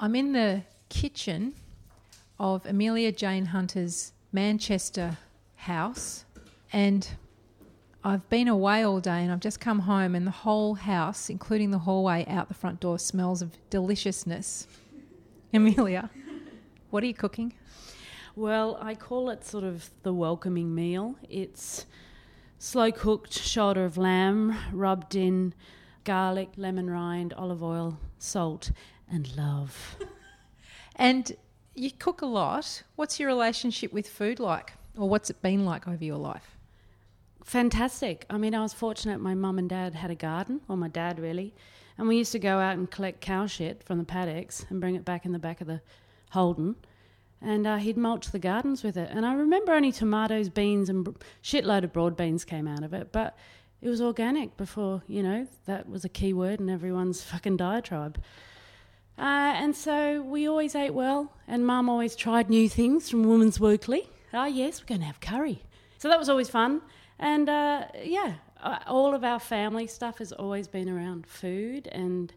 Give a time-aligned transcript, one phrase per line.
[0.00, 1.54] I'm in the kitchen
[2.38, 5.18] of Amelia Jane Hunter's Manchester
[5.56, 6.24] house,
[6.72, 7.08] and
[8.04, 11.72] I've been away all day and I've just come home, and the whole house, including
[11.72, 14.68] the hallway out the front door, smells of deliciousness.
[15.52, 16.10] Amelia,
[16.90, 17.54] what are you cooking?
[18.36, 21.16] Well, I call it sort of the welcoming meal.
[21.28, 21.86] It's
[22.60, 25.54] slow cooked shoulder of lamb rubbed in
[26.04, 28.70] garlic, lemon rind, olive oil, salt,
[29.10, 29.96] and love.
[30.98, 31.36] And
[31.76, 32.82] you cook a lot.
[32.96, 34.72] What's your relationship with food like?
[34.96, 36.56] Or what's it been like over your life?
[37.44, 38.26] Fantastic.
[38.28, 41.20] I mean, I was fortunate my mum and dad had a garden, or my dad
[41.20, 41.54] really,
[41.96, 44.96] and we used to go out and collect cow shit from the paddocks and bring
[44.96, 45.80] it back in the back of the
[46.30, 46.76] Holden.
[47.40, 49.08] And uh, he'd mulch the gardens with it.
[49.12, 51.10] And I remember only tomatoes, beans, and br-
[51.42, 53.12] shitload of broad beans came out of it.
[53.12, 53.36] But
[53.80, 58.20] it was organic before, you know, that was a key word in everyone's fucking diatribe.
[59.18, 63.58] Uh, and so we always ate well, and mum always tried new things from Women's
[63.58, 64.08] Weekly.
[64.32, 65.62] Ah, yes, we're going to have curry.
[65.98, 66.82] So that was always fun.
[67.18, 72.32] And uh, yeah, uh, all of our family stuff has always been around food and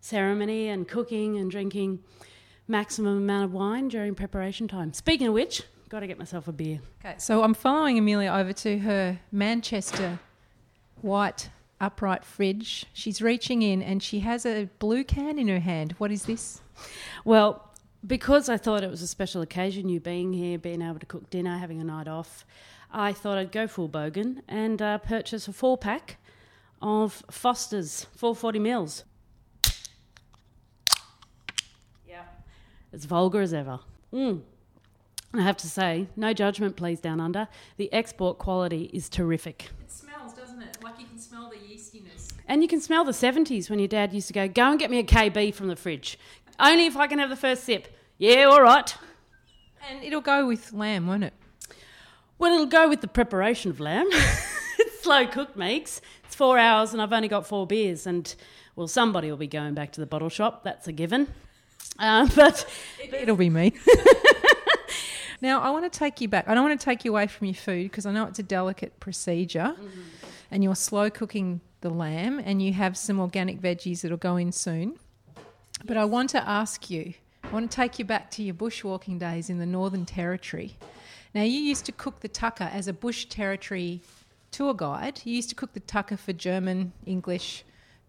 [0.00, 2.00] ceremony and cooking and drinking
[2.68, 4.92] maximum amount of wine during preparation time.
[4.92, 6.80] Speaking of which, got to get myself a beer.
[7.04, 10.20] Okay, so I'm following Amelia over to her Manchester
[11.00, 11.50] white
[11.82, 12.86] upright fridge.
[12.94, 15.94] She's reaching in and she has a blue can in her hand.
[15.98, 16.62] What is this?
[17.24, 17.70] Well,
[18.06, 21.28] because I thought it was a special occasion, you being here, being able to cook
[21.28, 22.46] dinner, having a night off,
[22.90, 26.18] I thought I'd go full bogan and uh, purchase a four pack
[26.80, 29.04] of Foster's 440 mils.
[32.06, 32.22] Yeah.
[32.92, 33.80] As vulgar as ever.
[34.12, 34.42] Mm.
[35.34, 37.48] I have to say, no judgment, please, down under.
[37.78, 39.70] The export quality is terrific.
[39.80, 40.11] It smells,
[40.62, 40.84] doesn't it?
[40.84, 42.32] Like you can smell the yeastiness.
[42.46, 44.90] And you can smell the 70s when your dad used to go, go and get
[44.90, 46.18] me a KB from the fridge.
[46.58, 47.88] Only if I can have the first sip.
[48.18, 48.94] Yeah, all right.
[49.88, 51.32] And it'll go with lamb, won't it?
[52.38, 54.08] Well, it'll go with the preparation of lamb.
[54.12, 56.00] it's slow cooked meats.
[56.24, 58.06] It's four hours, and I've only got four beers.
[58.06, 58.32] And
[58.76, 60.62] well, somebody will be going back to the bottle shop.
[60.64, 61.28] That's a given.
[61.98, 62.66] Uh, but
[63.12, 63.74] It'll be me.
[65.40, 66.48] now, I want to take you back.
[66.48, 68.44] I don't want to take you away from your food because I know it's a
[68.44, 69.74] delicate procedure
[70.52, 74.52] and you're slow cooking the lamb and you have some organic veggies that'll go in
[74.52, 74.98] soon.
[75.84, 79.18] But I want to ask you, I want to take you back to your bushwalking
[79.18, 80.76] days in the Northern Territory.
[81.34, 84.02] Now, you used to cook the tucker as a bush territory
[84.50, 85.22] tour guide.
[85.24, 87.64] You used to cook the tucker for German, English,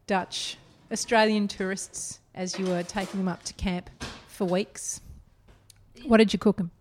[0.06, 0.58] Dutch,
[0.92, 3.90] Australian tourists as you were taking them up to camp
[4.28, 5.00] for weeks.
[6.06, 6.72] What did you cook them?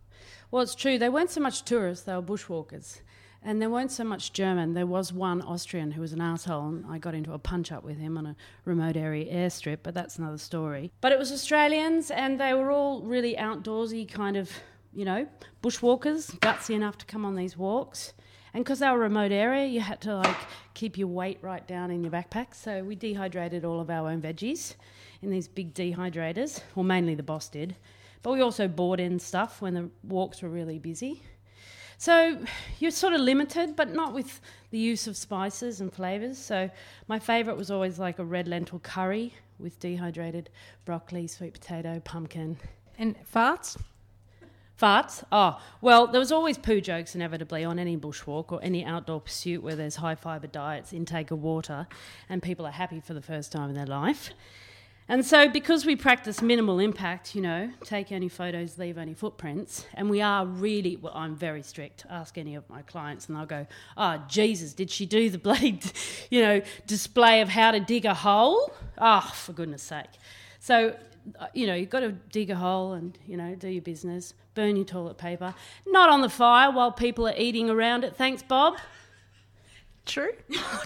[0.51, 0.99] Well, it's true.
[0.99, 3.01] They weren't so much tourists, they were bushwalkers.
[3.45, 4.75] And there weren't so much German.
[4.75, 7.83] There was one Austrian who was an asshole, and I got into a punch up
[7.83, 10.93] with him on a remote area airstrip, but that's another story.
[11.01, 14.51] But it was Australians, and they were all really outdoorsy, kind of,
[14.95, 15.27] you know,
[15.61, 18.13] bushwalkers, gutsy enough to come on these walks.
[18.55, 20.37] And because they were a remote area, you had to like
[20.75, 22.55] keep your weight right down in your backpack.
[22.55, 24.77] So we dehydrated all of our own veggies
[25.23, 27.75] in these big dehydrators, well, mainly the boss did.
[28.23, 31.23] But we also bought in stuff when the walks were really busy.
[32.03, 32.37] So
[32.81, 34.41] you're sort of limited, but not with
[34.73, 36.37] the use of spices and flavours.
[36.37, 36.69] So
[37.07, 40.51] my favourite was always like a red lentil curry with dehydrated
[40.85, 42.57] broccoli, sweet potato, pumpkin.
[42.99, 43.81] And farts?
[44.77, 45.23] Farts?
[45.31, 49.63] Oh, well, there was always poo jokes inevitably on any bushwalk or any outdoor pursuit
[49.63, 51.87] where there's high fibre diets, intake of water,
[52.29, 54.31] and people are happy for the first time in their life.
[55.09, 59.85] And so, because we practice minimal impact, you know, take only photos, leave only footprints,
[59.95, 62.07] and we are really, well, I'm very strict.
[62.09, 65.81] Ask any of my clients, and they'll go, Oh, Jesus, did she do the bloody,
[66.31, 68.73] you know, display of how to dig a hole?
[68.97, 70.07] Oh, for goodness sake.
[70.61, 70.95] So,
[71.39, 74.35] uh, you know, you've got to dig a hole and, you know, do your business,
[74.55, 75.55] burn your toilet paper,
[75.87, 78.17] not on the fire while people are eating around it.
[78.17, 78.77] Thanks, Bob.
[80.07, 80.33] True.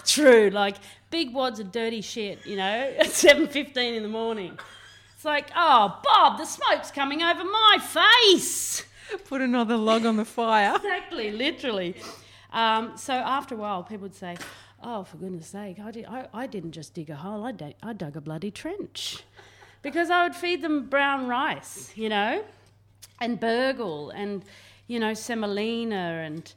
[0.05, 0.75] True, like
[1.09, 4.57] big wads of dirty shit, you know, at seven fifteen in the morning.
[5.15, 8.83] It's like, oh, Bob, the smoke's coming over my face.
[9.25, 10.75] Put another log on the fire.
[10.75, 11.95] Exactly, literally.
[12.53, 14.37] Um, so after a while, people would say,
[14.83, 17.73] "Oh, for goodness' sake, I, did, I, I didn't just dig a hole; I, dug-
[17.81, 19.23] I dug a bloody trench,"
[19.81, 22.43] because I would feed them brown rice, you know,
[23.19, 24.43] and burghul, and
[24.87, 26.53] you know, semolina, and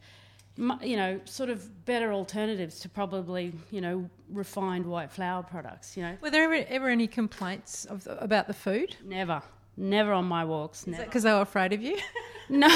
[0.83, 5.97] you know, sort of better alternatives to probably, you know, refined white flour products.
[5.97, 8.97] You know, Were there ever, ever any complaints of the, about the food?
[9.05, 9.43] never,
[9.77, 10.87] never on my walks.
[10.87, 11.05] Never.
[11.05, 11.99] Because they were afraid of you?
[12.53, 12.69] No,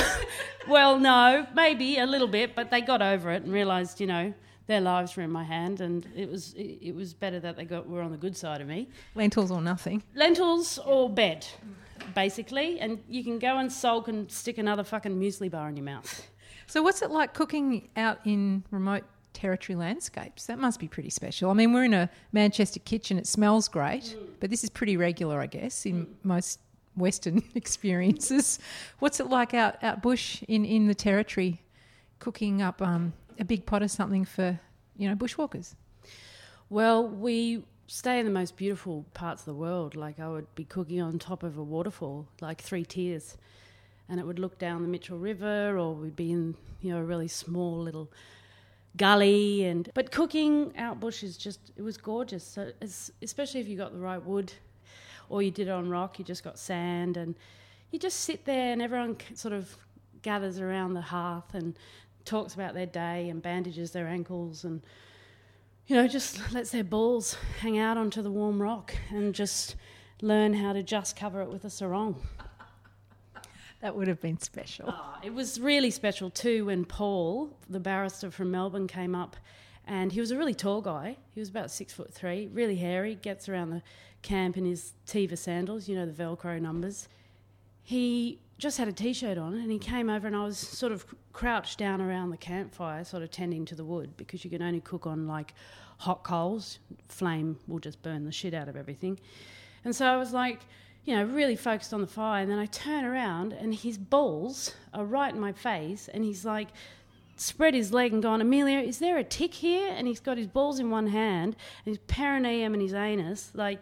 [0.68, 4.32] well, no, maybe a little bit, but they got over it and realised, you know,
[4.68, 7.88] their lives were in my hand, and it was it was better that they got
[7.88, 8.88] were on the good side of me.
[9.16, 10.04] Lentils or nothing.
[10.14, 11.44] Lentils or bed,
[12.14, 15.84] basically, and you can go and sulk and stick another fucking muesli bar in your
[15.84, 16.24] mouth.
[16.66, 20.46] So, what's it like cooking out in remote territory landscapes?
[20.46, 21.50] That must be pretty special.
[21.50, 25.40] I mean, we're in a Manchester kitchen, it smells great, but this is pretty regular,
[25.40, 26.60] I guess, in most
[26.96, 28.58] Western experiences.
[28.98, 31.62] What's it like out, out bush in, in the territory
[32.18, 34.58] cooking up um, a big pot of something for,
[34.96, 35.74] you know, bushwalkers?
[36.70, 39.94] Well, we stay in the most beautiful parts of the world.
[39.94, 43.36] Like I would be cooking on top of a waterfall, like three tiers,
[44.08, 47.04] and it would look down the Mitchell River, or we'd be in you know a
[47.04, 48.10] really small little
[48.96, 49.64] gully.
[49.64, 52.44] And but cooking out bush is just it was gorgeous.
[52.44, 52.72] So
[53.22, 54.52] especially if you got the right wood,
[55.28, 57.34] or you did it on rock, you just got sand, and
[57.90, 59.76] you just sit there, and everyone sort of
[60.22, 61.78] gathers around the hearth and
[62.24, 64.80] talks about their day and bandages their ankles and
[65.86, 69.76] you know, just lets their balls hang out onto the warm rock and just
[70.22, 72.22] learn how to just cover it with a sarong.
[73.84, 74.86] That would have been special.
[74.88, 79.36] Ah, it was really special too when Paul, the barrister from Melbourne, came up
[79.86, 81.18] and he was a really tall guy.
[81.34, 83.82] He was about six foot three, really hairy, gets around the
[84.22, 87.08] camp in his Teva sandals, you know, the Velcro numbers.
[87.82, 90.90] He just had a t shirt on and he came over and I was sort
[90.90, 91.04] of
[91.34, 94.80] crouched down around the campfire, sort of tending to the wood because you can only
[94.80, 95.52] cook on like
[95.98, 96.78] hot coals.
[97.08, 99.20] Flame will just burn the shit out of everything.
[99.84, 100.60] And so I was like,
[101.04, 102.42] you know, really focused on the fire.
[102.42, 106.08] And then I turn around and his balls are right in my face.
[106.08, 106.68] And he's like,
[107.36, 109.92] spread his leg and gone, Amelia, is there a tick here?
[109.94, 113.80] And he's got his balls in one hand and his perineum and his anus, like,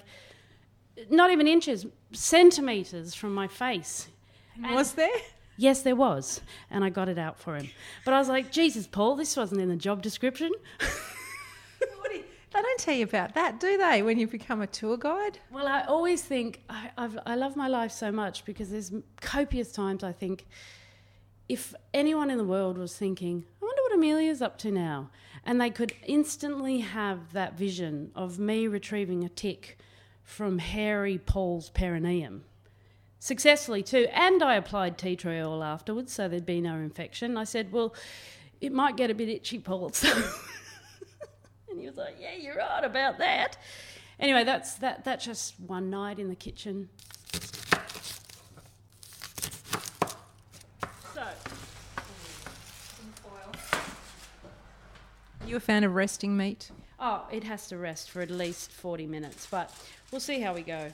[1.11, 4.09] not even inches, centimetres from my face.
[4.75, 5.09] was there?
[5.57, 6.41] Yes, there was.
[6.71, 7.69] And I got it out for him.
[8.05, 10.51] But I was like, Jesus, Paul, this wasn't in the job description.
[11.99, 14.67] What do you- They don't tell you about that, do they, when you become a
[14.67, 15.39] tour guide?
[15.51, 16.91] Well, I always think I,
[17.25, 20.47] I love my life so much because there's copious times I think
[21.49, 25.11] if anyone in the world was thinking, I wonder what Amelia's up to now,
[25.45, 29.79] and they could instantly have that vision of me retrieving a tick
[30.23, 32.45] from hairy Paul's perineum.
[33.19, 37.37] Successfully too, and I applied tea tree oil afterwards, so there'd be no infection.
[37.37, 37.95] I said, "Well,
[38.61, 40.09] it might get a bit itchy, Paul." So,
[41.73, 43.57] and he was like, "Yeah, you're right about that."
[44.21, 45.05] Anyway, that's that.
[45.05, 46.89] That's just one night in the kitchen.
[51.15, 51.23] So,
[55.41, 56.71] Are You a fan of resting meat?
[57.01, 59.75] oh, it has to rest for at least forty minutes, but
[60.13, 60.91] we'll see how we go.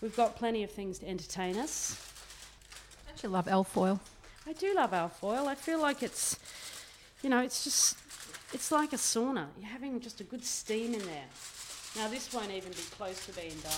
[0.00, 1.96] We've got plenty of things to entertain us.
[3.08, 3.98] Don't you love alfoil?
[4.46, 5.48] I do love alfoil.
[5.48, 6.38] I feel like it's,
[7.22, 7.98] you know, it's just,
[8.52, 9.46] it's like a sauna.
[9.58, 11.24] You're having just a good steam in there.
[11.96, 13.72] Now this won't even be close to being done.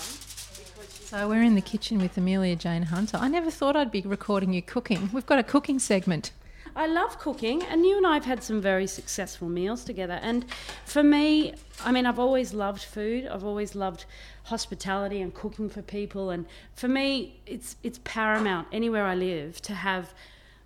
[1.05, 3.17] So we're in the kitchen with Amelia Jane Hunter.
[3.17, 5.09] I never thought I'd be recording you cooking.
[5.13, 6.31] We've got a cooking segment.
[6.75, 10.19] I love cooking, and you and I have had some very successful meals together.
[10.21, 10.45] And
[10.85, 11.53] for me,
[11.83, 13.27] I mean, I've always loved food.
[13.27, 14.05] I've always loved
[14.43, 16.29] hospitality and cooking for people.
[16.29, 16.45] And
[16.75, 20.13] for me, it's it's paramount anywhere I live to have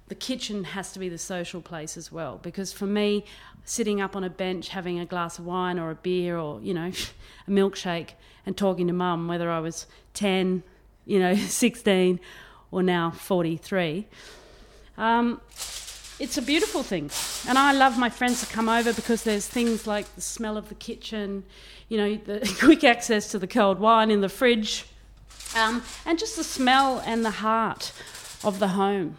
[0.08, 2.40] the kitchen has to be the social place as well.
[2.42, 3.26] Because for me,
[3.64, 6.74] sitting up on a bench having a glass of wine or a beer or you
[6.74, 6.92] know
[7.48, 8.12] a milkshake
[8.46, 10.64] and talking to mum, whether I was ten,
[11.06, 12.20] you know, sixteen,
[12.72, 14.08] or now forty three.
[14.98, 15.42] Um,
[16.18, 17.10] it's a beautiful thing.
[17.48, 20.70] And I love my friends to come over because there's things like the smell of
[20.70, 21.44] the kitchen,
[21.90, 24.86] you know, the quick access to the cold wine in the fridge,
[25.58, 27.92] um, and just the smell and the heart
[28.44, 29.18] of the home.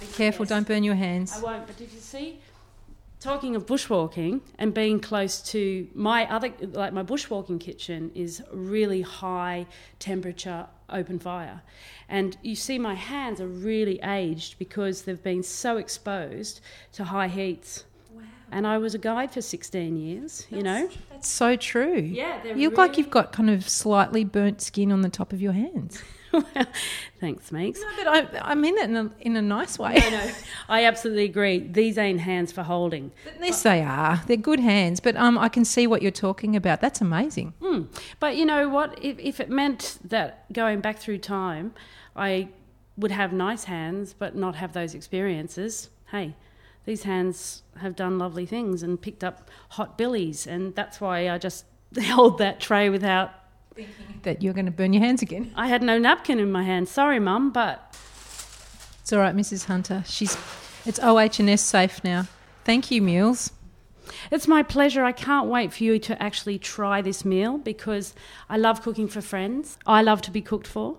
[0.00, 1.32] Be careful, don't burn your hands.
[1.36, 2.40] I won't, but did you see?
[3.20, 9.02] Talking of bushwalking and being close to my other, like my bushwalking kitchen is really
[9.02, 9.66] high
[9.98, 11.60] temperature open fire.
[12.08, 16.60] And you see my hands are really aged because they've been so exposed
[16.92, 17.84] to high heats.
[18.10, 18.22] Wow.
[18.50, 20.88] And I was a guide for 16 years, you know?
[21.10, 21.96] That's so true.
[21.98, 25.32] Yeah, they're You look like you've got kind of slightly burnt skin on the top
[25.32, 26.02] of your hands.
[26.32, 26.46] well,
[27.20, 27.80] thanks, Meeks.
[27.80, 29.96] No, but I, I mean that in a, in a nice way.
[29.96, 30.30] I know.
[30.68, 31.58] I absolutely agree.
[31.58, 33.12] These ain't hands for holding.
[33.40, 34.22] yes, they are.
[34.26, 36.80] They're good hands, but um, I can see what you're talking about.
[36.80, 37.54] That's amazing.
[37.60, 37.82] Hmm.
[38.18, 38.98] But you know what?
[39.02, 41.74] If, if it meant that going back through time,
[42.16, 42.48] I
[42.96, 46.34] would have nice hands but not have those experiences, hey,
[46.84, 50.46] these hands have done lovely things and picked up hot billies.
[50.46, 51.64] And that's why I just
[51.96, 53.32] held that tray without.
[54.22, 55.52] That you're going to burn your hands again.
[55.56, 56.88] I had no napkin in my hand.
[56.88, 57.96] Sorry, Mum, but
[59.00, 59.64] It's all right, Mrs.
[59.66, 60.02] Hunter.
[60.06, 60.36] She's
[60.86, 62.26] it's OH&S safe now.
[62.64, 63.52] Thank you, Mules.
[64.30, 65.04] It's my pleasure.
[65.04, 68.14] I can't wait for you to actually try this meal because
[68.48, 69.78] I love cooking for friends.
[69.86, 70.98] I love to be cooked for.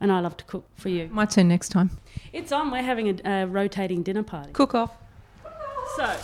[0.00, 1.08] and I love to cook for you.
[1.10, 1.90] My turn next time.
[2.32, 2.70] It's on.
[2.70, 4.52] We're having a, a rotating dinner party.
[4.52, 4.92] Cook off.
[5.96, 6.16] So,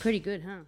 [0.00, 0.64] pretty good, huh?